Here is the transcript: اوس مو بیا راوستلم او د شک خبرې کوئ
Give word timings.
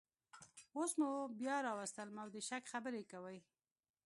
اوس 0.77 0.91
مو 0.99 1.09
بیا 1.39 1.55
راوستلم 1.67 2.15
او 2.23 2.27
د 2.35 2.37
شک 2.47 2.63
خبرې 2.73 3.03
کوئ 3.11 3.37